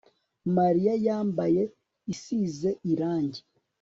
[0.57, 1.63] Mariya yambaye
[2.13, 3.41] isize irangi